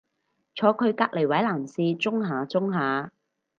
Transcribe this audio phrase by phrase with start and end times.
[0.55, 3.11] 坐佢隔離位男士舂下舂下